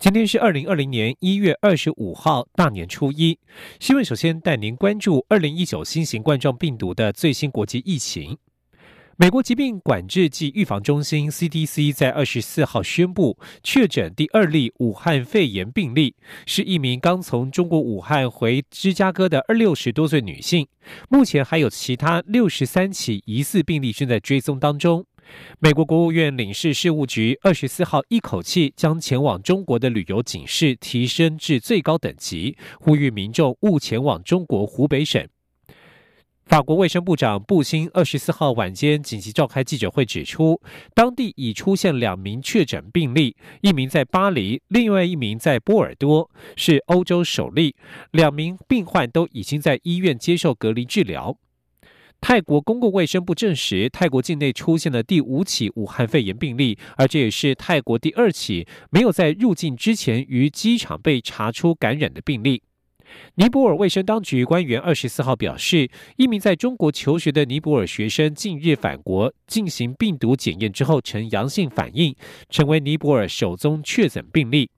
[0.00, 3.38] 今天是二零二零年一月二十五号，大年初一。
[3.78, 8.38] 新闻首先带您关注二零一九新型冠状病毒的最新国际疫情。
[9.18, 16.14] 美国疾病管制及预防中心 CDC 在二十四号宣布，确诊第二例武汉肺炎病例，
[16.46, 20.66] 是一名刚从中国武汉回芝加哥的二六十多岁女性。
[21.10, 25.04] 目前还有其他六十三起疑似病例正在追踪当中。
[25.58, 35.26] 美国国务院领事事务局二十四号一口气将前往中国的旅游警示提升至最高等级，呼吁民众勿前往中国湖北省。
[36.46, 40.60] 法国卫生部长布辛二十四号晚间紧急召开记者会，指出
[40.94, 47.76] 当地已出现两名确诊病例，一名在巴黎，另外一名在波尔多，是欧洲首例。
[48.10, 51.36] 两名病患都已经在医院接受隔离治疗。
[52.20, 62.62] 泰国公共卫生部证实，泰国境内出现了第五起武汉肺炎病例，而这也是泰国第二起没有在入境之前于机场被查出感染的病例。
[63.34, 72.14] 尼泊尔卫生当局官员二十四号表示，一名在中国求学的尼泊尔学生近日返国进行病毒检验之后呈阳性反应，
[72.48, 74.70] 成为尼泊尔首宗确诊病例。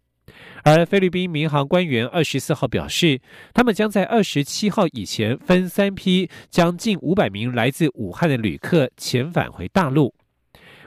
[0.65, 3.21] 而菲律宾民航官员二十四号表示，
[3.53, 10.15] 他们将在二十七号以前分三批，将近五百名来自武汉的旅客遣返回大陆。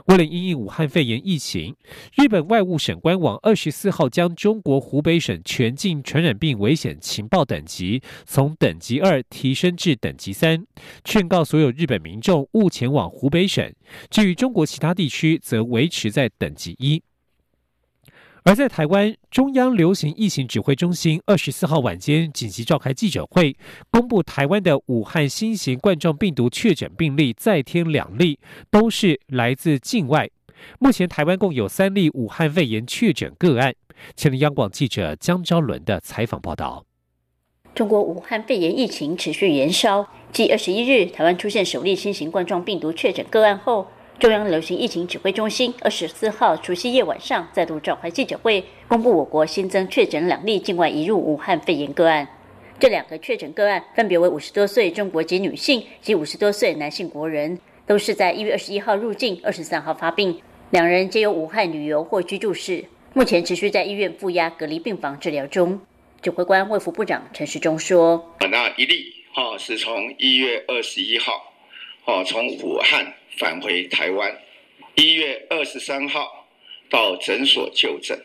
[0.06, 1.76] 为了因应武汉肺炎疫情，
[2.16, 10.64] 日本外务省官网二十四号将中国湖北省全境传染病危险情报等级从等级二提升至等级三，
[11.04, 13.74] 劝告所有日本民众勿前往湖北省。
[14.12, 17.02] 至于中国其他地区，则维持在等级一。
[18.48, 23.58] 而在台湾中央流行疫情指挥中心二十四号晚间紧急召开记者会，
[23.90, 28.38] 公布台湾的武汉新型冠状病毒确诊病例再添两例，
[28.70, 30.30] 都是来自境外。
[30.78, 33.74] 目前台湾共有三例武汉肺炎确诊个案。
[34.16, 36.86] 前的央广记者江昭伦的采访报道：
[37.74, 43.88] 中国武汉肺炎疫情持续延烧，继二十一日台湾出现首例新型冠状病毒确诊个案后。
[44.18, 52.26] 中央流行疫情指挥中心二十四号除夕夜晚上再度召开记者会，公布我国新增确诊两例境外移入武汉肺炎个案。
[52.80, 60.40] 这两个确诊个案分别为五十多岁中国籍女性及五十多岁男性国人，都是在一月二十一号入境，二十三号发病。
[60.72, 65.82] 两人皆有武汉旅游或居住史，目前持续在医院负压隔离病房治疗中。
[66.22, 71.34] 指挥官卫福部长陈时中说：“那一例哈是从一月二十一号。”
[72.06, 74.40] 哦，从武汉返回台湾，
[74.96, 76.48] 一月二十三号
[76.90, 78.20] 到诊所就诊。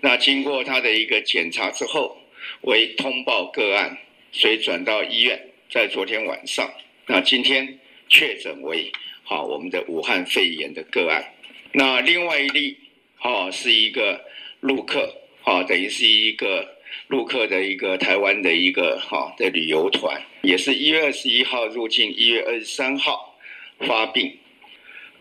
[0.00, 2.16] 那经过他的一个检查之后，
[2.62, 3.96] 为通报个案，
[4.32, 5.40] 所以转到医院。
[5.70, 6.70] 在昨天晚上，
[7.06, 7.78] 那今天
[8.08, 8.90] 确诊为
[9.22, 11.24] 好我们的武汉肺炎的个案。
[11.72, 12.76] 那另外一例，
[13.22, 14.24] 哦，是一个
[14.60, 15.14] 陆客，
[15.44, 16.75] 哦，等于是一个。
[17.08, 23.36] 陆客的一个台湾的一个哈的旅游团，也是一月二十一号入境，一月二十三号
[23.80, 24.36] 发病。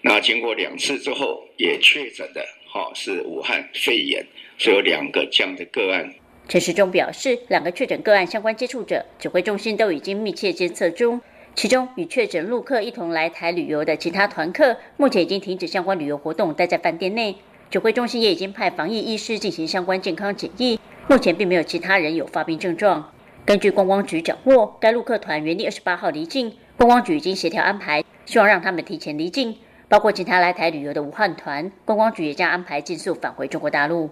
[0.01, 4.25] 那经过两次之后，也确诊的哈是武汉肺炎，
[4.57, 6.13] 所以有两个这样的个案。
[6.47, 11.19] 陈时中表示，两个确诊个案相关接触者，指挥中心都已经密切监测中。
[11.55, 17.35] 其中与确诊陆客一同来台旅游的其他团客，目前已经停止相关旅游活动，待在饭店内。
[17.71, 20.79] 指挥中心也已经派防疫医师进行相关健康检疫。
[21.07, 23.11] 目前并没有其他人有发病症状。
[23.45, 29.55] 根据观光局掌握，该陆客团原定二十八号离境，观光局已经协调安排，希望让他们提前离境。
[29.87, 34.09] 包括其他来台旅游的武汉团，观光局也将安排尽速返回中国大陆。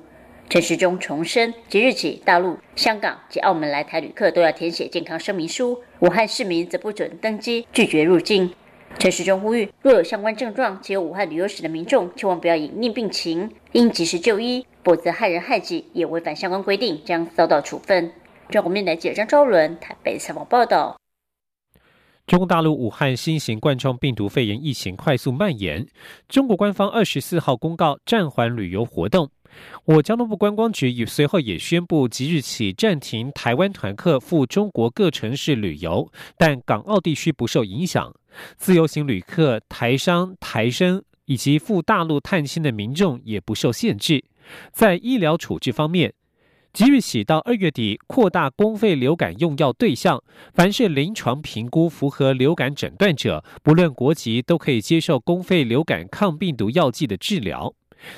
[0.50, 8.54] 陈时中重申，即日起，大陆、香港及澳门来台旅客都要填写健康声明书，武汉市民则不准登机，拒绝入境。
[9.00, 14.66] 陈时中呼吁，若有相关症状且有武汉旅游史的民众，千万不要隐匿病情，应及时就医。
[14.84, 18.12] 否则害人害己，也违反相关规定，将遭到处分。
[18.50, 20.98] 中国面的记者张昭伦台北采访报道。
[22.28, 25.86] 中国大陆武汉新型冠状病毒肺炎疫情快速蔓延，
[26.30, 29.30] 中国官方二十四号公告暂缓旅游活动。
[29.85, 38.13] 我交通部观光局也随后也宣布，即日起暂停台湾团客赴中国各城市旅游，但港澳地区不受影响。
[38.57, 44.23] 自由行旅客、台商、台生以及赴大陆探亲的民众也不受限制。
[44.71, 46.13] 在医疗处置方面，
[46.73, 50.23] 即日起到二月底，扩大公费流感用药对象，
[50.53, 57.75] 凡是临床评估符合流感诊断者，不论国籍，都可以接受公费流感抗病毒药剂的治疗。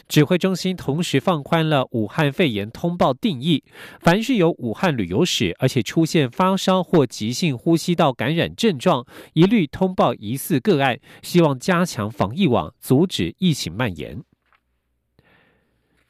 [0.08, 3.64] 指挥中心同时放宽了武汉肺炎通报定义，
[4.00, 14.22] 凡是有武汉旅游史，而且出现发烧或急性呼吸道感染症状，一律通报疑似个案，希望加强防疫网，阻止疫情蔓延。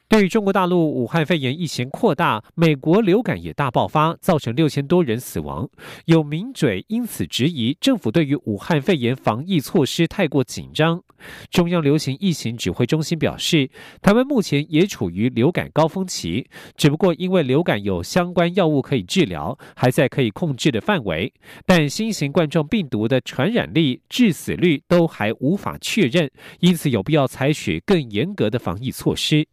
[0.08, 5.68] 对于中国大陆武汉肺炎疫情扩大，美国流感也大爆发，造成六千多人死亡。
[6.04, 11.02] 有名嘴因此质疑政府对于武汉肺炎防疫措施太过紧张。
[11.50, 13.68] 中央流行疫情指挥中心表示，
[14.00, 21.32] 台湾目前也处于流感高峰期，只不过因为流感有相关药物可以治疗，还在可以控制的范围，
[21.66, 26.30] 但新型冠状病毒的传染力、致死率都还无法确认，
[26.60, 29.48] 因此有必要采取更严格的防疫措施。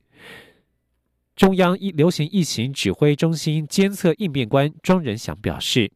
[1.35, 5.91] 中央疫流行疫情指挥中心监测应变官庄仁祥表示：“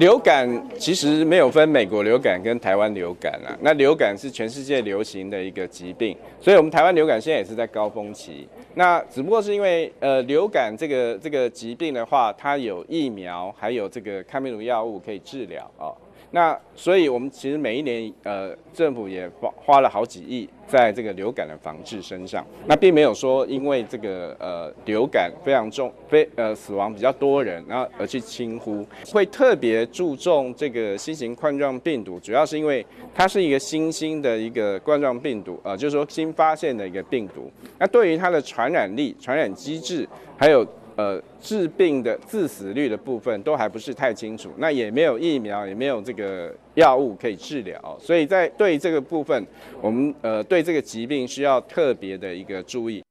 [0.00, 0.48] 流感
[0.78, 8.48] 其实没有分美国流感跟台湾流感啊，那流感是全世界流行的一个疾病，所以我们台湾流感现在也是在高峰期。
[8.74, 15.92] 那只不过是因为呃流感这个这个疾病的话，它有疫苗，还有这个抗病毒药物可以治疗啊。”
[16.30, 22.44] 那所以，我们其实每一年，呃，政府也花花了好几亿在这个流感的防治身上。
[22.66, 32.84] 那并没有说因为这个呃流感非常重，非呃死亡比较多人，然后而去轻忽，会特别注重这个新型冠状病毒，主要是因为
[33.14, 37.50] 它是一个新兴的一个冠状病毒，呃，就是说新发现的一个病毒。
[37.78, 49.44] 那对于它的传染力、传染机制，还有呃，治病的致死率的部分都还不是太清楚，那也没有疫苗，也没有这个药物可以治疗，所以在对这个部分，
[49.80, 53.02] 我们呃对这个疾病需要特别的一个注意。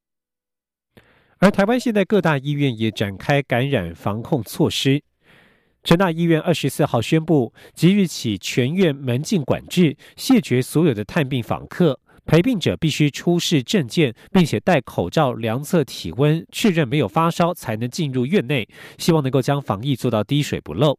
[1.40, 5.04] 而台湾现在各大医院也展开感染防控措施，
[5.84, 12.00] 成大医院二十四号宣布，即日起全院门禁管制，谢绝所有的探病访客。
[12.26, 18.68] 陪病者必须出示证件，并且戴口罩量测体温，确认没有发烧才能进入院内。
[18.98, 20.98] 希望能够将防疫做到滴水不漏。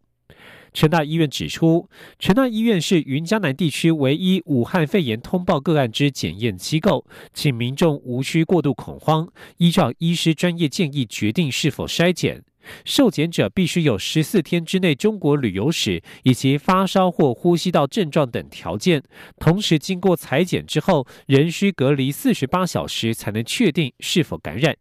[0.72, 1.88] 成大医院指出，
[2.18, 9.28] 成大医院是云嘉南地区唯一武汉肺炎通报个案之检验机构，请民众无需过度恐慌，
[9.58, 12.42] 依照医师专业建议决定是否筛检。
[12.84, 19.02] 受检者必须有十四天之内中国旅游史以及发烧或呼吸道症状等条件，
[19.38, 24.76] 同时经过裁剪之后，仍需隔离四十八小时才能确定是否感染。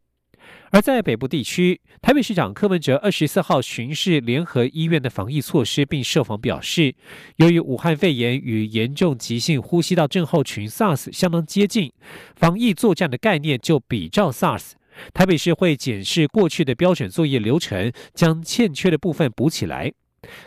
[0.71, 6.95] 而在北部地区，台北市长柯文哲二十四号巡视联合医院的防疫措施，并受访表示，
[7.35, 11.91] 由于武汉肺炎与严重急性呼吸道症候群 SARS 相当接近，
[12.35, 14.71] 防疫作战的概念就比照 SARS。
[15.13, 19.91] 台北市会检视过去的标准作业流程，将欠缺的部分补起来。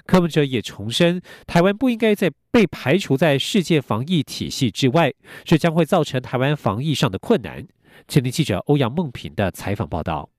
[0.06, 5.12] 柯文哲也重申，台湾不应该在被排除在世界防疫体系之外，
[5.44, 7.66] 这将会造成台湾防疫上的困难。
[8.08, 10.30] 前天记者欧阳梦平的采访报道。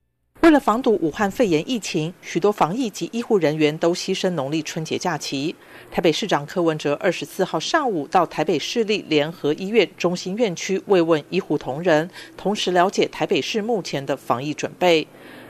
[0.41, 5.53] 为了防堵武汉肺炎疫情，许多防疫及医护人员都牺牲农历春节假期。
[5.91, 15.05] 台北市长柯文哲二十四号上午到台北市立联合医院中心院区慰问医护同仁，同时了解台北市目前的防疫准备。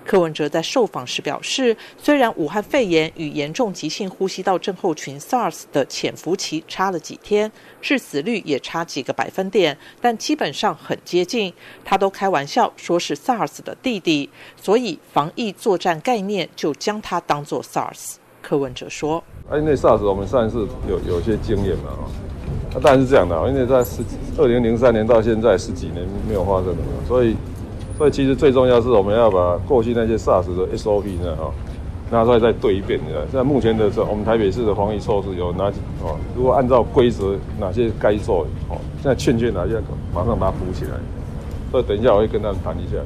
[0.08, 7.52] 柯文哲在受访时表示，虽然武汉肺炎与严重急性呼吸道症候群 SARS 的潜伏期差了几天，
[7.82, 11.54] 致死率也差几个百分点，但基本上很接近。
[11.84, 18.16] 他都开玩笑说是 SARS 的弟弟，所以防疫作战概念就将它当作 SARS。
[18.42, 19.22] 柯文哲说
[19.52, 21.90] ：“哎，那 SARS 我们算是有有些经验嘛，
[22.74, 24.02] 啊，当然是这样的，因为在十
[24.38, 27.36] 二零零三年到现在十几年没有发生的嘛，所以。”
[27.98, 31.52] 所以其实最重要是我们要把过去那些 SARS 的 SOP 呢，哈，
[32.12, 33.00] 拿出来再对一遍。
[33.32, 35.80] 现在目前的这我们台北市的防疫措施有哪几？
[36.04, 38.46] 哦，如果按照规则，哪些该做？
[38.70, 39.82] 哦，现在欠缺哪些？
[40.14, 40.92] 马上把它补起来。
[41.72, 42.98] 所以等一下我会跟他们谈一下。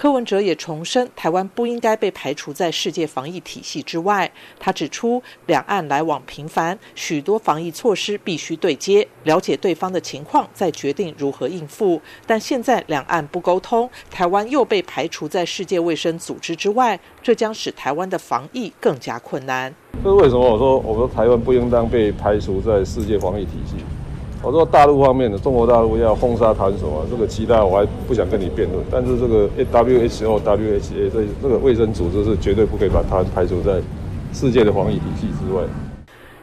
[0.00, 4.32] 柯文哲也重申，台湾不应该被排除在世界防疫体系之外。
[4.58, 12.00] 他指出，两岸来往频繁，许多防疫措施必须对接，了解对方的情况，再决定如何应付。
[12.26, 19.74] 但现在两岸不沟通，台湾又被排除在世界卫生组织之外，这将使台湾的防疫更加困难。
[20.02, 20.40] 这是为什么？
[20.40, 23.74] 我说，我说台湾不应当被排除在世界防疫体系。
[24.42, 27.04] 我说大陆方面的中国大陆要封杀谈什么？
[27.10, 28.82] 这个其他我还不想跟你辩论。
[28.90, 33.82] 但是这个 WHO、WHA 这这个卫生组织是绝对不可以把它排除在
[34.32, 35.62] 世界的防疫体系之外。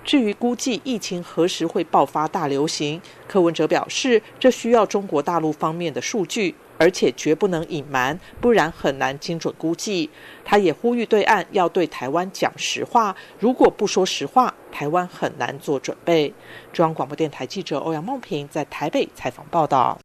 [0.06, 6.54] 至于估计疫情何时会爆发大流行，柯文哲表示，这需要中国大陆方面的数据。
[6.78, 10.10] 而且绝不能隐瞒，不然很难精准估计。
[10.46, 16.34] 他也呼吁对岸要对台湾讲实话，如果不说实话，台湾很难做准备。
[16.72, 20.00] 中央广播电台记者欧阳梦平在台北采访报道。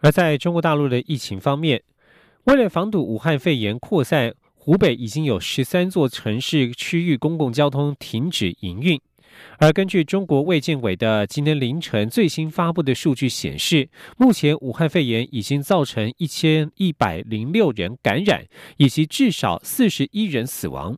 [0.00, 1.82] 而在中国大陆的疫情方面，
[2.44, 9.00] 为了防堵武汉肺炎扩散，湖北已经有十三座城市区域公共交通停止营运。
[9.58, 18.44] 而根据中国卫健委的今天凌晨最新发布的数据显示，目前武汉肺炎已经造成一千一百零六人感染，
[18.76, 20.96] 以及至少四十一人死亡。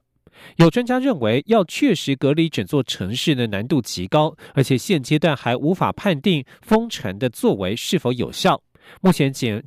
[0.57, 8.61] 有专家认为，要确实隔离整座城市的难度极高，而且现阶段还无法判定封城的作为是否有效。
[9.01, 9.65] 目前检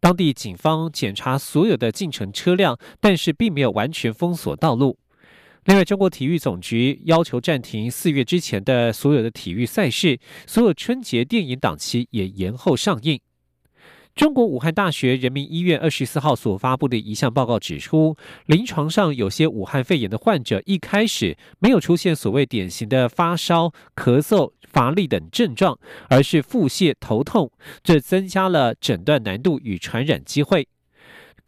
[0.00, 4.98] 当地警方检查所有的进城车辆，但是并没有完全封锁道路。
[5.68, 13.20] 另外，中国体育总局要求暂停四月之前的所有的体育赛事，所有春节电影档期也延后上映。
[14.14, 30.66] 中国武汉大学人民医院二十四号所发布的一项报告指出，临床上有些武汉肺炎的患者一开始没有出现所谓典型的发烧、咳嗽、乏力等症状，而是腹泻、头痛，这增加了诊断难度与传染机会。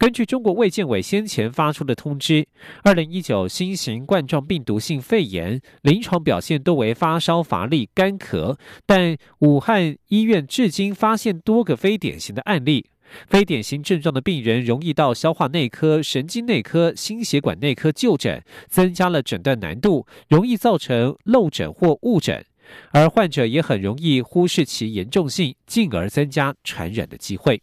[0.01, 2.47] 根据中国卫健委先前发出的通知，
[2.83, 12.89] 二零一九新型冠状病毒性肺炎临床表现多为发烧、乏力、干咳，但武汉医院至今发现多个非典型的案例。
[13.27, 22.43] 非典型症状的病人容易到消化内科、神经内科、心血管内科就诊，增加了诊断难度，容易造成漏诊或误诊，
[22.89, 27.61] 而患者也很容易忽视其严重性，进而增加传染的机会。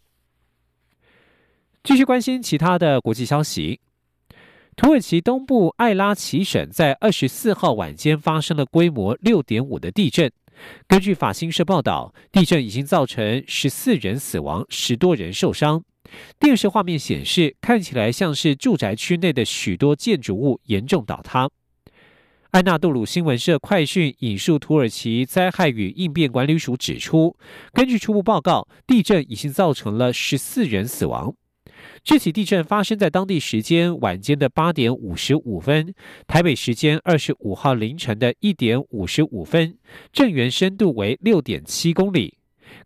[1.83, 3.81] 继续关心其他的国际消息。
[4.77, 10.31] 土耳其东部艾拉奇省在二十四号晚间发生了规模六点五的地震。
[10.87, 15.83] 根据法新社报道，地震已经造成十四人死亡，十多人受伤。
[16.39, 21.49] 电视画面显示，看起来像是住宅区内的许多建筑物严重倒塌。
[22.51, 27.37] 安纳杜鲁新闻社快讯引述土耳其灾害与应变管理署指出，
[27.73, 31.35] 根据初步报告，地震已经造成了十四人死亡。
[32.03, 35.95] 这起地震发生在当地时间晚间的八点五十五分，
[36.27, 39.77] 台北时间二十五号凌晨的一点五十五分，
[40.13, 42.39] 震源深度为六点七公里。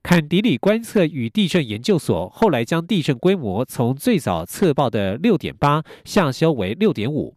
[0.02, 7.36] 坎迪里观测与地震研究所后来将地震规模从最早测报的六点八下修为六点五。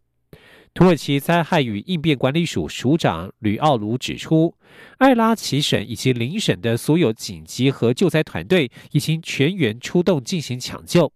[0.72, 4.54] 土耳其灾害与应变管理署署长吕奥卢指出，
[4.98, 11.10] 艾拉奇省以及邻省的所有紧急和救灾团队已经全员出动进行抢救，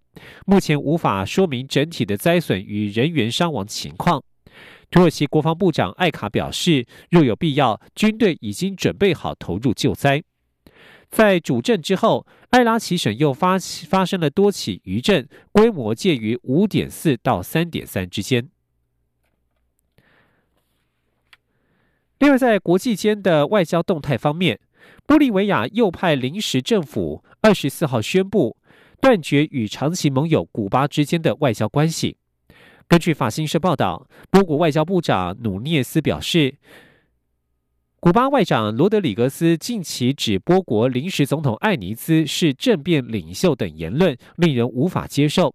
[0.46, 4.22] 目前无法说明整体的灾损与人员伤亡情况。
[4.90, 10.22] 土耳其国防部长艾卡表示，若有必要，军队已经准备好投入救灾。
[11.08, 13.58] 在主震之后，艾拉奇省又发
[13.88, 18.48] 发生了多起余震，规模介于五点四到三点三之间。
[22.18, 24.60] 另外，在国际间的外交动态方面，
[25.06, 28.56] 玻利维亚右派临时政府二十四号宣布
[29.00, 32.16] 断绝与长期盟友古巴之间的外交关系。
[32.86, 36.56] 根据法新社报道，波国外交部长努涅斯表示，
[38.00, 45.54] 古巴外长罗德里格斯近期指波国临时总统艾尼兹是政变领袖等言论，令人无法接受。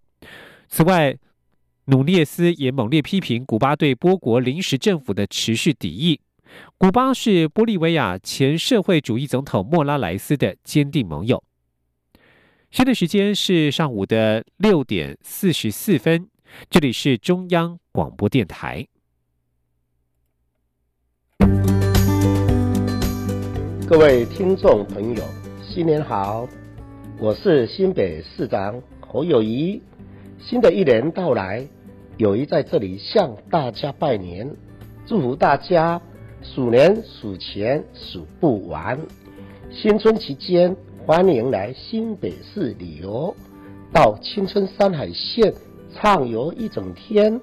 [0.68, 1.18] 此外，
[1.86, 6.20] 努涅斯也猛烈批评古巴对波国临时政府的持续敌意。
[6.78, 11.44] 古巴是玻利维亚前社会主义总统莫拉莱斯的坚定盟友。
[12.76, 16.28] 现在时间是上午的六点四十四分，
[16.70, 18.86] 这里是中央广播电台。
[23.88, 25.24] 各位听众朋友，
[25.64, 26.46] 新年好！
[27.18, 29.82] 我是新北市长侯友谊。
[30.38, 31.66] 新的一年到来，
[32.18, 34.54] 友谊在这里向大家拜年，
[35.06, 36.02] 祝福大家。
[36.42, 39.00] 鼠年数钱数不完，
[39.72, 40.76] 新春期间
[41.08, 43.36] 欢迎来新北市旅游，
[43.94, 45.54] 到青春山海线
[45.94, 47.40] 畅游一整天，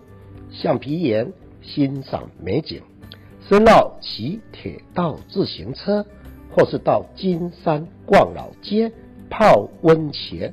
[0.51, 2.83] 橡皮岩欣赏美景，
[3.49, 6.05] 深澳骑铁道自行车，
[6.51, 8.91] 或是到金山逛老街
[9.31, 10.51] 泡温泉，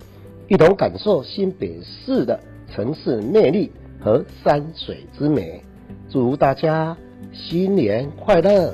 [0.48, 2.40] 一同感受新北市的
[2.72, 5.64] 城市魅力和山水之美。
[6.12, 6.96] 祝大家！
[7.34, 8.72] 新年快乐！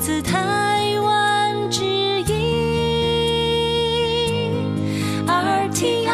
[0.00, 1.84] 自台湾之
[2.22, 2.32] 音
[5.26, 6.06] RTI。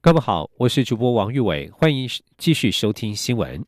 [0.00, 3.64] 各位好，我是主播王玉伟，欢迎继续收听新闻。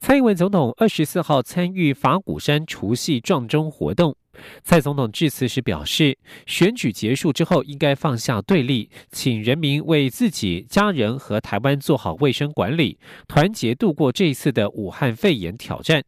[0.00, 4.14] 蔡英文总统二十四号参与法鼓山除夕撞钟活动。
[4.62, 12.98] 蔡总统致辞时表示，选举结束之后应该放下对立，请人民为自己、家人和台湾做好卫生管理，
[13.28, 16.02] 团结度过这一次的武汉肺炎挑战。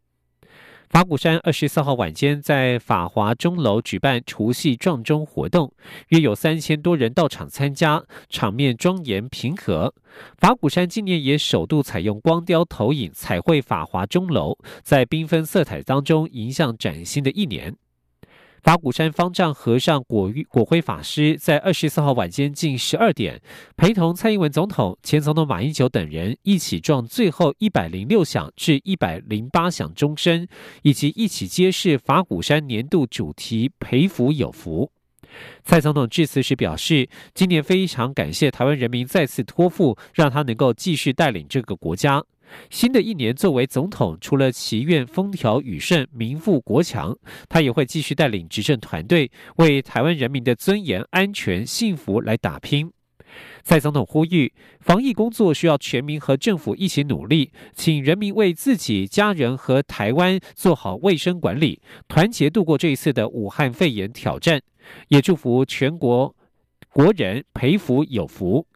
[0.88, 5.72] 法鼓山二十四号晚间在法华钟楼举办除夕撞钟活动，
[6.10, 9.92] 约有三千多人到场参加，场面庄严平和。
[10.38, 17.74] 法鼓山今年也首度采用光雕投影彩绘法华钟楼，在缤纷色彩当中迎向崭新的一年。
[18.66, 23.40] 法鼓山方丈和尚果果辉法师在二十四号晚间近十二点，
[23.76, 30.48] 陪同蔡英文总统、前总统马英九等人一起撞最后一百零六响至一百零八响钟声，
[30.82, 34.90] 以及一起揭示法鼓山年度主题“培福有福”。
[35.62, 42.24] 蔡总统致辞时表示，今年非常感谢台湾人民再次托付，让他能够继续带领这个国家。
[42.70, 47.16] 新的一年，作为总统，除了祈愿风调雨顺、民富国强，
[47.48, 52.90] 他也会继续带领执政团队，为台湾人民的尊严、安全、幸福来打拼。
[53.62, 64.62] 蔡总统呼吁，防疫工作需要全民和政府一起努力，请人民为自己、家人和台湾做好卫生管理，团结度过这一次的武汉肺炎挑战。
[65.08, 66.34] 也祝福全国
[66.90, 68.66] 国人培福有福。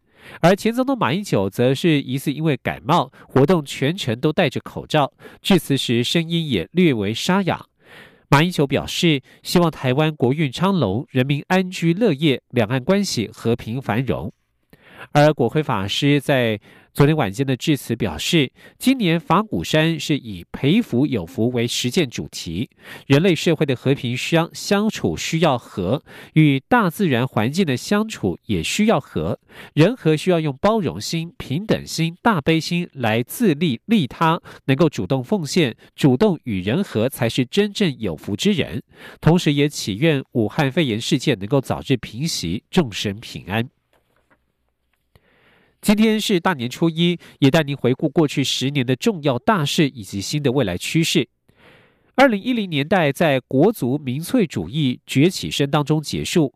[0.40, 7.66] 而前总统马英九则是疑似因为感冒，活动全程都戴着口罩，致辞时声音也略为沙哑。
[8.28, 14.32] 马英九表示，希望台湾国运昌隆，人民安居乐业，两岸关系和平繁荣。
[15.12, 16.60] 而国会法师在。
[16.92, 22.68] 昨天晚间的致辞表示，今年法鼓山是以培福有福为实践主题。
[23.06, 26.03] 人类社会的和平相相处需要和，
[26.35, 29.38] 与大自然环境的相处也需要和。
[29.72, 38.83] 人和需要用包容心、平等心、大悲心来自利利他，能够主动奉献、主动与人和，才是真正有福之人。
[39.20, 43.70] 同时，也祈愿武汉肺炎事件能够早日平息，众生平安。
[45.81, 51.27] 今天是大年初一，也带您回顾过去十年的重要大事以及新的未来趋势。
[52.16, 56.53] 二零一零年代在国族民粹主义崛起声当中结束。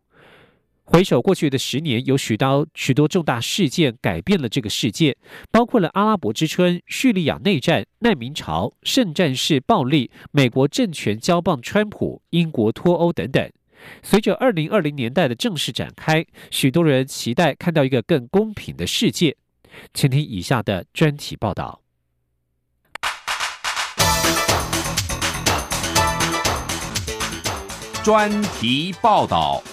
[0.83, 5.17] 回首过去的十年，有许多许多重大事件改变了这个世界，
[5.49, 13.51] 包括了阿拉伯之春、叙利亚内战、难民潮、圣战式暴力、美国政权交棒川普、英国脱欧等等。
[14.03, 19.35] 随着二零二零年代的正式展开，许多人期待看到一个更公平的世界。
[19.93, 21.81] 请听以下的专题报道。
[28.03, 29.63] 专题报道。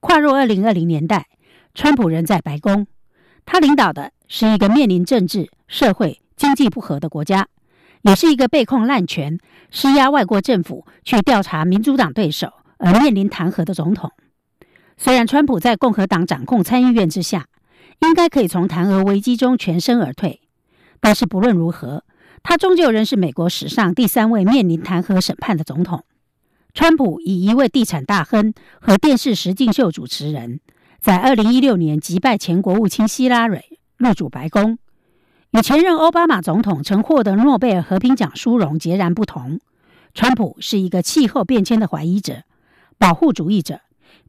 [0.00, 1.26] 跨入二零二零年代，
[1.74, 2.86] 川普仍在白宫，
[3.44, 7.46] 他领导的是一个面临政治、社会、经济不和的国家。
[8.02, 9.38] 也是一个被控滥权、
[9.70, 14.10] 施压外国政府去调查民主党对手而面临弹劾的总统。
[14.96, 17.46] 虽然川普在共和党掌控参议院之下，
[18.00, 20.40] 应该可以从弹劾危机中全身而退，
[21.00, 22.04] 但是不论如何，
[22.42, 26.04] 他终究仍是美国史上第三位面临弹劾审判的总统。
[26.74, 30.60] 川普以一位地产大亨和电视实境秀主持人，
[31.00, 34.78] 在二零一六年击败前国务卿希拉蕊入主白宫。
[35.52, 39.60] 与前任奥巴马总统曾获得诺贝尔和平奖殊荣截然不同，
[40.12, 42.42] 川普是一个气候变迁的怀疑者、
[42.98, 43.80] 保护主义者，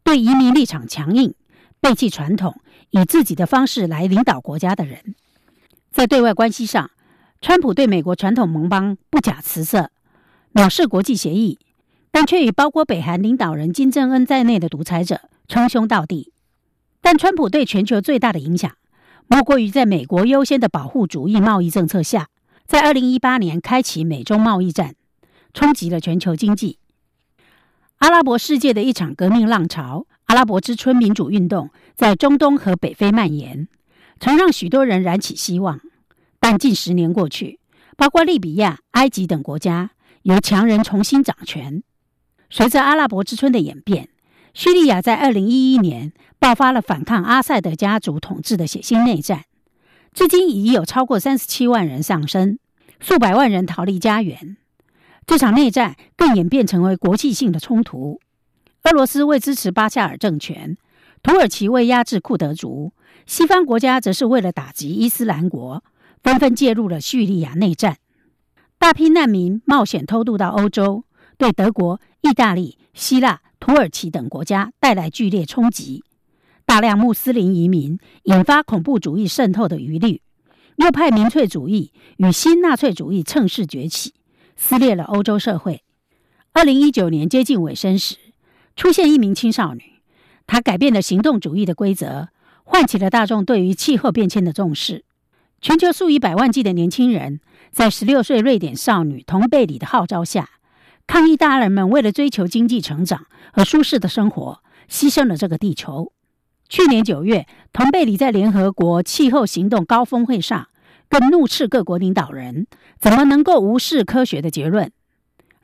[0.01, 1.34] 对移民立场强硬、
[1.82, 5.13] 背弃传统、以自己的方式来领导国家的人。
[5.91, 6.89] 在对外关系上，
[7.41, 9.91] 川普对美国传统盟邦不假辞色，
[10.53, 11.60] 藐视国际协议，
[12.12, 16.32] 但却与包括北韩领导人金正恩在内的独裁者称兄道弟。
[17.01, 18.71] 但川普对全球最大的影响。
[19.32, 22.30] 莫过于在美国优先的保护主义贸易政策下，
[22.65, 24.96] 在二零一八年开启美中贸易战，
[25.54, 26.80] 冲击了全球经济。
[28.00, 33.68] 阿拉伯世界的一场革命浪潮——阿拉伯之春民主运动，在中东和北非蔓延，
[34.20, 35.80] 曾让许多人燃起希望。
[36.39, 37.60] 但近十年过去，
[37.96, 39.92] 包括利比亚、埃及等国家
[40.24, 41.84] 由强人重新掌权。
[42.50, 44.10] 随着阿拉伯之春的演变，
[44.54, 46.12] 叙利亚在二零一一年。
[46.42, 49.44] 爆发了反抗阿塞德家族统治的血腥内战，
[50.14, 52.58] 至今已有超过三十七万人丧生，
[53.02, 54.56] 数百万人逃离家园。
[55.28, 58.22] 这场内战更演变成为国际性的冲突。
[58.84, 60.78] 俄罗斯为支持巴夏尔政权，
[61.22, 62.94] 土耳其为压制库德族，
[63.26, 65.84] 西方国家则是为了打击伊斯兰国，
[66.24, 67.98] 纷纷介入了叙利亚内战。
[68.78, 71.04] 大批难民冒险偷渡到欧洲，
[71.38, 76.04] 对德国、意大利、希腊、土耳其等国家带来剧烈冲击。
[76.65, 80.22] 大量穆斯林移民引发恐怖主义渗透的疑虑，
[80.76, 84.13] 右派民粹主义与新纳粹主义趁势崛起，
[84.56, 85.84] 撕裂了欧洲社会。
[86.54, 88.17] 二零一九年接近尾声时，
[88.76, 89.82] 出现一名青少女，
[90.45, 92.30] 她改变了行动主义的规则，
[92.63, 95.04] 唤起了大众对于气候变迁的重视。
[95.62, 97.39] 全球数以百万计的年轻人，
[97.72, 100.50] 在十六岁瑞典少女童贝里的号召下，
[101.10, 106.13] 抗议大人们为了追求经济成长和舒适的生活，牺牲了这个地球。
[106.69, 110.67] 去年九月，童贝里在联合国气候行动高峰会上，
[111.10, 112.67] 更怒斥各国领导人
[113.00, 114.91] 怎么能够无视科学的结论。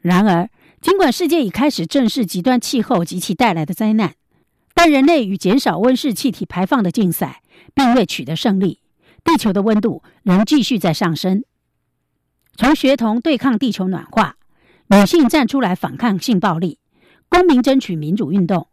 [0.01, 0.49] 然而，
[0.81, 4.15] 尽管世界已开始正视极端气候及其带来的灾难，
[4.73, 7.43] 但人类与减少温室气体排放的竞赛
[7.75, 8.79] 并未取得胜利，
[9.23, 11.43] 地球的温度仍继续在上升。
[12.55, 14.37] 从学童对抗地球暖化，
[14.87, 16.79] 女性站出来反抗性暴力，
[17.29, 18.67] 公民争取民主运动。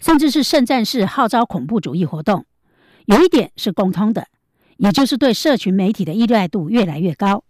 [0.00, 2.46] 甚至是圣战士号召恐怖主义活动，
[3.06, 4.28] 有一点是共通的，
[4.76, 7.42] 也就是对社群媒体的依赖度越来越高。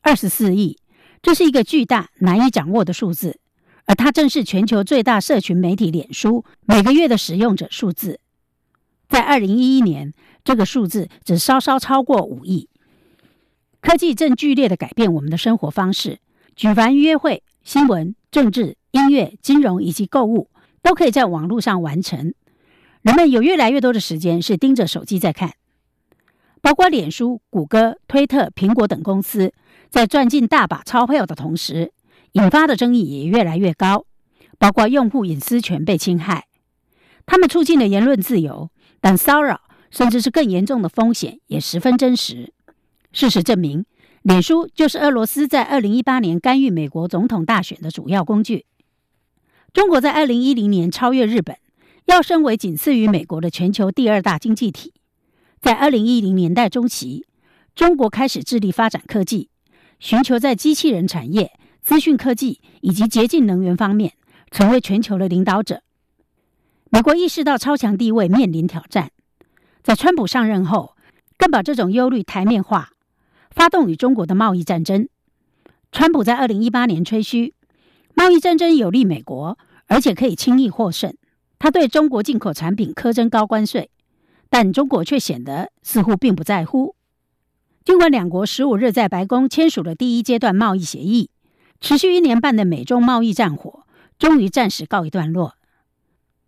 [0.00, 0.76] 二十四亿，
[1.22, 3.38] 这是一个巨大难以掌握的数字，
[3.84, 8.18] 而它正是全球最大社群媒体脸书每个月的使用者数字。
[9.08, 12.68] 在二零一一年，这个数字只稍稍超过五亿。
[13.80, 16.18] 科技正剧烈的改变我们的生活方式，
[16.56, 20.48] 举凡约会、新闻、政治、音乐、金融以及购物。
[20.84, 22.34] 都可以在网络上完成。
[23.02, 25.54] 人们有越来越多的时间是盯着手机在看，
[26.60, 29.52] 包括脸书、谷歌、推特、苹果等公司
[29.90, 31.92] 在赚进大把钞票的同时，
[32.32, 34.06] 引发的争议也越来越高，
[34.58, 36.48] 包括用户隐私权被侵害。
[37.26, 38.68] 他们促进了言论自由，
[39.00, 39.60] 但骚扰
[39.92, 42.52] 甚至是更严重的风险也十分真实。
[43.12, 43.84] 事实证明，
[44.22, 48.66] 脸书就是俄罗斯在二零一八年干预美国总统大选的主要工具。
[49.72, 51.56] 中国在二零一零年超越日本，
[52.04, 54.92] 要升为仅次于美国的全球第二大经济体。
[55.60, 57.26] 在二零一零年代中期，
[57.74, 59.48] 中国开始致力发展科技，
[59.98, 64.12] 寻求在机器人产业、资讯科技以及洁净能源方面
[64.52, 65.82] 成为全球的领导者。
[66.90, 69.10] 美国意识到超强地位面临挑战，
[69.82, 70.94] 在川普上任后，
[71.36, 72.90] 更把这种忧虑台面化，
[73.54, 75.08] 发动与中国的贸易战争。
[75.90, 77.54] 川普在二零一八年吹嘘。
[78.14, 81.16] 贸易战争有利美国，而且可以轻易获胜。
[81.58, 83.90] 他对中国进口产品苛征高关税，
[84.50, 86.94] 但中国却显得似乎并不在乎。
[87.84, 91.30] 尽管两国十五日在白宫签署了第一阶段贸易协议，
[91.80, 93.86] 持续一年半的美中贸易战火
[94.18, 95.54] 终于暂时告一段落，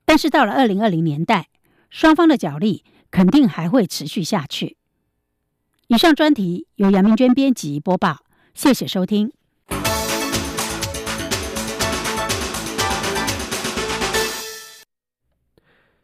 [0.05, 1.49] 但是到了二零二零年代，
[1.89, 4.77] 双方的角力肯定还会持续下去。
[5.89, 9.31] 以上专题由杨明娟编辑播报，谢谢收听。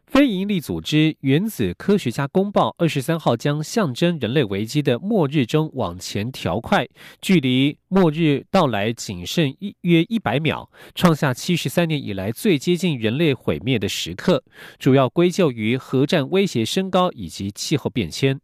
[0.05, 6.87] 非营利组织原子科学家公报二十三号将象征人类危机的末日钟往前调快，
[7.19, 14.43] 距离末日到来仅剩一约一百秒，创下七十三年以来最接近人类毁灭的时刻。
[14.77, 18.39] 主要归咎于核战威胁升高以及气候变迁。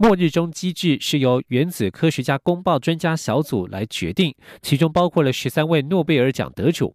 [0.00, 4.32] 末日钟机制是由原子科学家公报专家小组来决定，
[4.62, 6.94] 其中包括了十三位诺贝尔奖得主。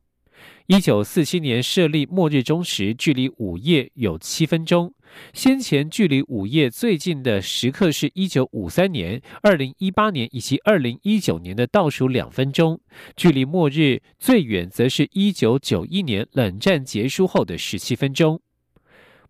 [0.68, 4.94] 一九四七年设立末日钟时，距离午夜有七分钟。
[5.34, 12.80] 先前距离午夜最近的时刻是一九五三年、二零一八年以及二零一九年的倒数两分钟。
[13.18, 18.40] 距离末日最远，则是一九九一年冷战结束后的十七分钟。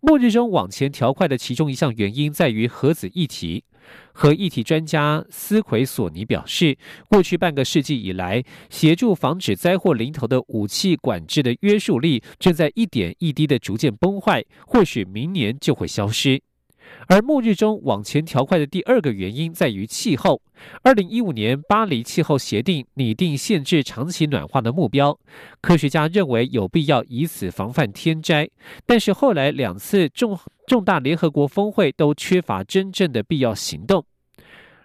[0.05, 3.63] 末日中往前调快的其中一项原因在于核子议题。
[4.11, 16.41] 核议题专家斯奎索尼表示，过去半个世纪以来，协助防止灾祸临头的武器管制的约束力正在一点一滴的逐渐崩坏，或许明年就会消失。
[17.07, 20.41] 而末日中往前调快的第二个原因在于气候。
[20.81, 25.17] 二零一五年巴黎气候协定拟定限制长期暖化的目标，
[25.61, 28.49] 科学家认为有必要以此防范天灾。
[28.85, 34.05] 但是后来两次重重大联合国峰会都缺乏真正的必要行动。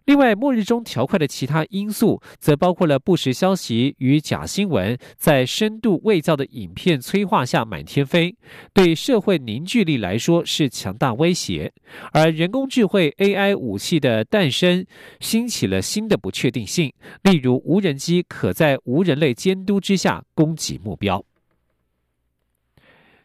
[0.09, 8.35] 另外，末日中调快的其他因素，则包括了不实消息与假新闻在深度伪造的影片催化下满天飞，
[8.73, 11.71] 对社会凝聚力来说是强大威胁；
[12.11, 14.87] 而人工智慧 AI 武器的诞生，
[15.21, 16.91] 兴起了新的不确定性，
[17.25, 21.23] 例如无人机可在无人类监督之下攻击目标。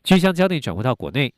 [0.03, 1.33] 据将焦点转回到国内。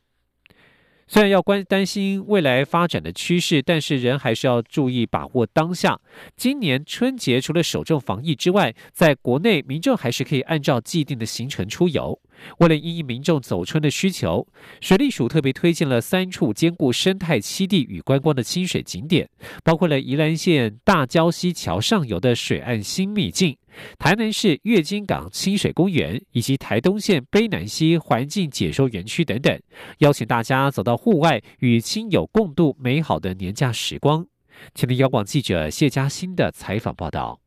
[1.08, 6.00] 虽然要关担心未来发展的趋势，但是人还是要注意把握当下。
[6.36, 12.20] 今年春节除了守正防疫之外，在国内民众还是可以按照既定的行程出游。
[12.58, 14.46] 为了应民众走春的需求，
[14.80, 19.28] 水利署特别推荐了三处兼顾生态栖地与观光的清水景点，
[19.64, 23.56] 包括了宜兰县大礁溪桥上游的水岸新秘境、
[23.98, 29.60] 台南市月津港清水公园以及台东县卑南溪环境解说园区等等，
[29.98, 34.26] 邀请大家走到户外与亲友共度美好的年假时光。
[34.74, 37.45] 前天，央广记者谢嘉欣的采访报道。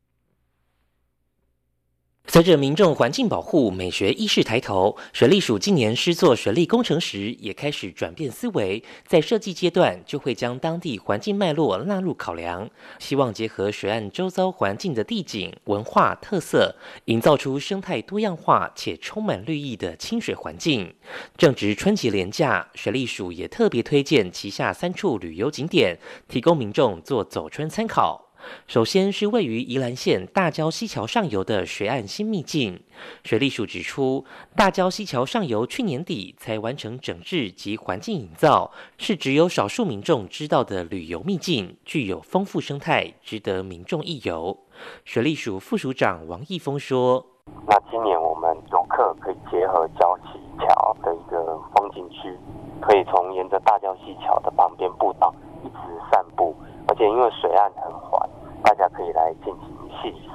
[2.26, 20.94] 随着民众环境保护、美学意识抬头，水利署今年施作水利工程时，也开始转变思维，在设计阶段就会将当地环境脉络纳入考量，希望结合水岸周遭环境的地景、文化特色，营造出生态多样化且充满绿意的清水环境。
[21.36, 28.29] 正值春节连假，水利署也特别推荐旗下三处旅游景点，提供民众做走春参考。
[28.66, 32.82] 首先是位于宜兰县大礁溪桥上游的水岸新秘境。
[33.24, 34.24] 水利署指出，
[34.56, 44.58] 大礁溪桥上游去年底才完成整治及环境营造，是只有少数民众知道的旅游秘境，具有丰富生态，值得民众一游。
[45.04, 47.24] 水利署副署长王义峰说
[47.66, 52.36] ：“那今年我们游客可以结合礁溪桥的一个风景区，
[52.80, 55.78] 可以从沿着大礁溪桥的旁边步道一直
[56.10, 56.54] 散步。”
[56.88, 58.29] 而且因为水岸很缓，
[58.62, 60.34] 大家可以来进行戏水，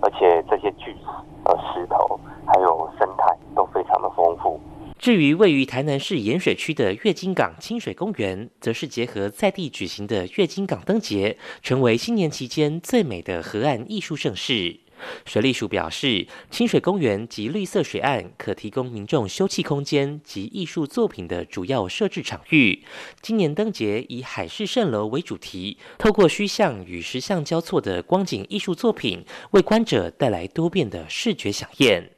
[0.00, 1.06] 而且这些巨石、
[1.44, 4.60] 呃石头还有生态都非常的丰富。
[4.98, 14.80] 至于位于台南市盐水区的月金港清水公园，则是结合在地举行的月金港灯节，成为新年期间最美的河岸艺术盛事。
[15.24, 22.84] 水利署表示，清水公园及绿色水岸可提供民众休憩空间及艺术作品的主要设置场域。
[23.20, 32.13] 今年灯节以海市蜃楼为主题，透过虚像与实像交错的光景艺术作品，为观者带来多变的视觉飨宴。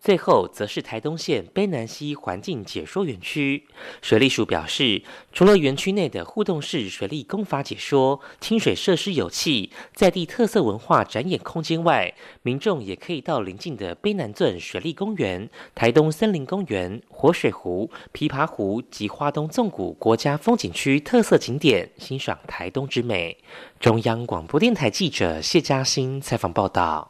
[0.00, 3.64] 最后，则是台东县卑南溪环境解说园区。
[4.00, 23.36] 水利署表示，除了园区内的互动式水利工法解说、清水设施有器、在地特色文化展演空间外，民众也可以到邻近的卑南镇水利公园、台东森林公园、活水湖、琵琶湖及花东纵谷国家风景区特色景点，欣赏台东之美。
[23.78, 27.09] 中央广播电台记者谢嘉欣采访报道。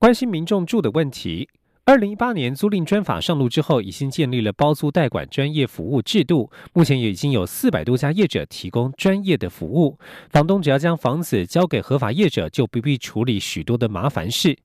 [0.00, 1.46] 关心民众住的问题。
[1.84, 6.50] 二零一八年租赁专法上路之后，已经建立了包租代管专业服务制度。
[6.72, 9.98] 目前也已经有四百多家业者提供专业的服务。
[10.30, 14.56] 房东只要将房子交给合法业者，就不必处理许多的麻烦事。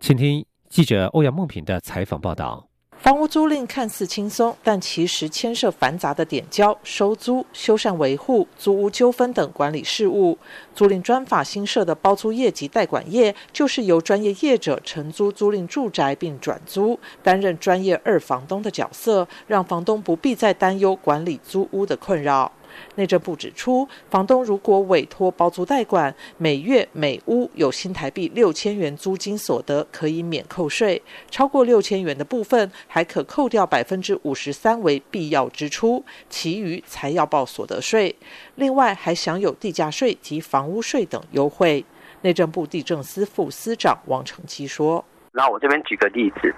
[0.00, 2.68] 请听记者欧阳梦平的采访报道。
[3.00, 10.36] 房屋租赁看似轻松，但其实牵涉繁杂的点交、收租、修缮维护、租屋纠纷等管理事务。
[10.74, 22.50] 租赁专法新设的包租业及代管业，就是由专业业者承租租赁住宅并转租，担任专业二房东的角色，让房东不必再担忧管理租屋的困扰。
[22.96, 38.14] 内政部指出，房东如果委托包租代管，每月每屋有新台币六千元租金所得，可以免扣税；超过六千元的部分，还可扣掉百分之五十三为必要支出，其余才要报所得税。
[38.56, 41.84] 另外，还享有地价税及房屋税等优惠。
[42.22, 46.52] 内政部地政司副司长王成基说：“那我这边举个例子，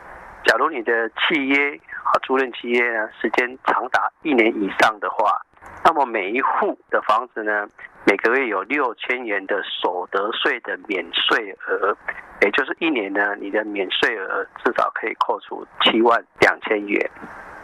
[0.47, 5.39] 假如你的契约和租赁契约呢，时间长达一年以上的话。”
[5.85, 7.67] 那么每一户的房子呢，
[8.05, 11.97] 每个月有六千元的所得税的免税额，
[12.43, 17.11] 也就是一年呢，你的免税额至少可以扣除七万两千元。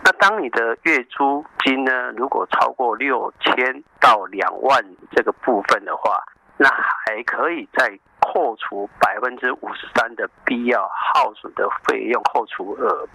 [0.03, 6.23] 那当你的月租金呢，如果超过六千到两万这个部分的话，
[6.57, 13.07] 那还可以再扣除百分之五十三的必要耗损的费用扣除额，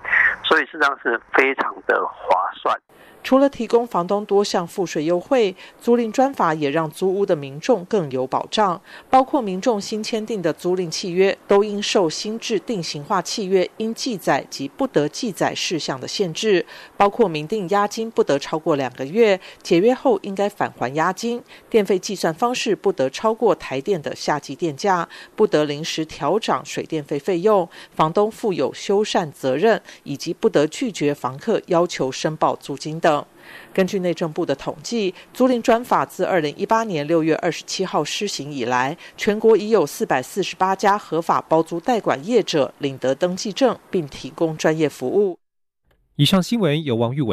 [0.44, 2.78] 所以事实上是非常的划算。
[3.24, 8.82] 除了提供房东多项赋税优惠，租赁专法也让租屋的民众更有保障。
[9.10, 16.66] 包括民众新签订的租赁契约，都应受新制定型化契约应记载及不得记载事项的限制，
[16.98, 33.11] 包括明定押金不得超过两个月，解约后应该返还押金，电费计算方式不得超过台电的夏季电价，不得临时调涨水电费费用，房东负有修缮责任，以及不得拒绝房客要求申报租金等。
[33.74, 45.38] 根据内政部的统计，租赁专法自二零一八年六月二十七号施行以来，全国已有四百四十八家合法包租代管业者领得登记证，并提供专业服务。
[46.18, 47.30] 以上新闻由王玉伟。